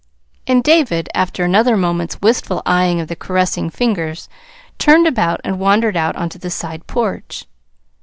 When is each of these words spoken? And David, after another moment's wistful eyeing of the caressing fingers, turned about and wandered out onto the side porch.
And 0.47 0.63
David, 0.63 1.09
after 1.13 1.43
another 1.43 1.77
moment's 1.77 2.19
wistful 2.21 2.63
eyeing 2.65 2.99
of 2.99 3.07
the 3.07 3.15
caressing 3.15 3.69
fingers, 3.69 4.27
turned 4.79 5.05
about 5.05 5.39
and 5.43 5.59
wandered 5.59 5.95
out 5.95 6.15
onto 6.15 6.39
the 6.39 6.49
side 6.49 6.87
porch. 6.87 7.45